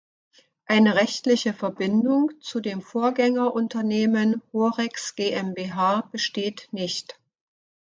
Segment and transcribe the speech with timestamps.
[0.65, 7.19] Eine rechtliche Verbindung zu dem Vorgängerunternehmen Horex GmbH besteht nicht.